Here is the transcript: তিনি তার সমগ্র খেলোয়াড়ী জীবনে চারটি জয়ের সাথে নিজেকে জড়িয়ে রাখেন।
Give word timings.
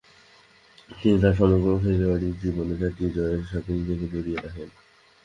তিনি 0.89 1.17
তার 1.21 1.33
সমগ্র 1.33 1.67
খেলোয়াড়ী 1.81 2.29
জীবনে 2.41 2.75
চারটি 2.81 3.05
জয়ের 3.15 3.43
সাথে 3.51 3.69
নিজেকে 3.77 4.05
জড়িয়ে 4.13 4.39
রাখেন। 4.39 4.69